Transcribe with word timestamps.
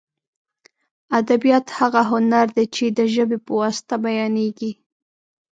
ادبیات 1.19 1.65
هغه 1.79 2.01
هنر 2.11 2.45
دی 2.55 2.65
چې 2.75 2.85
د 2.97 2.99
ژبې 3.13 3.37
په 3.45 3.51
واسطه 3.61 3.95
بیانېږي. 4.05 4.71